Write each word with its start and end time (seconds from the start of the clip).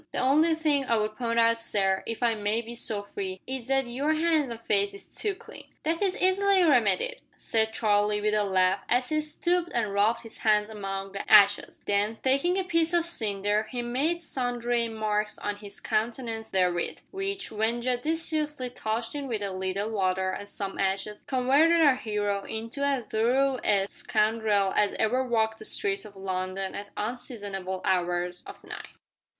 The 0.11 0.17
only 0.17 0.55
think 0.55 0.89
I 0.89 0.97
would 0.97 1.15
point 1.15 1.37
out, 1.37 1.59
sir, 1.59 2.01
if 2.07 2.23
I 2.23 2.33
may 2.33 2.63
be 2.63 2.73
so 2.73 3.03
free, 3.03 3.39
is 3.45 3.67
that 3.67 3.85
your 3.85 4.09
'ands 4.09 4.49
an' 4.49 4.57
face 4.57 4.95
is 4.95 5.13
too 5.15 5.35
clean." 5.35 5.67
"That 5.83 6.01
is 6.01 6.19
easily 6.19 6.63
remedied," 6.63 7.21
said 7.35 7.71
Charlie, 7.71 8.19
with 8.19 8.33
a 8.33 8.43
laugh, 8.43 8.79
as 8.89 9.09
he 9.09 9.21
stooped 9.21 9.69
and 9.75 9.93
rubbed 9.93 10.21
his 10.21 10.39
hands 10.39 10.71
among 10.71 11.11
the 11.11 11.31
ashes; 11.31 11.83
then, 11.85 12.17
taking 12.23 12.57
a 12.57 12.63
piece 12.63 12.93
of 12.95 13.05
cinder, 13.05 13.67
he 13.69 13.83
made 13.83 14.19
sundry 14.19 14.89
marks 14.89 15.37
on 15.37 15.57
his 15.57 15.79
countenance 15.79 16.49
therewith, 16.49 17.01
which, 17.11 17.51
when 17.51 17.79
judiciously 17.83 18.71
touched 18.71 19.13
in 19.13 19.27
with 19.27 19.43
a 19.43 19.51
little 19.51 19.91
water 19.91 20.31
and 20.31 20.49
some 20.49 20.79
ashes, 20.79 21.23
converted 21.27 21.79
our 21.79 21.97
hero 21.97 22.43
into 22.45 22.83
as 22.83 23.05
thorough 23.05 23.59
a 23.63 23.85
scoundrel 23.85 24.73
as 24.75 24.93
ever 24.97 25.23
walked 25.23 25.59
the 25.59 25.65
streets 25.65 26.05
of 26.05 26.15
London 26.15 26.73
at 26.73 26.89
unseasonable 26.97 27.81
hours 27.85 28.43
of 28.47 28.63
night. 28.63 28.95